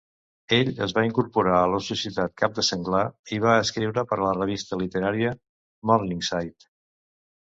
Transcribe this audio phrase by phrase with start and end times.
[0.55, 3.03] Ell es va incorporar a la societat cap de senglar
[3.37, 5.35] i va escriure per a la revista literària
[5.93, 6.71] "Morningside".